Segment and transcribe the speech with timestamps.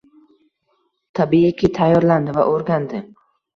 [1.19, 3.07] Tabiiyki tayyorlandi va o’rgandi.